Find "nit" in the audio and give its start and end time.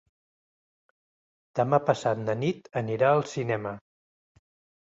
2.45-2.71